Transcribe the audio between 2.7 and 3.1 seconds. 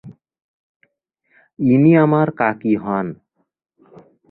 হন।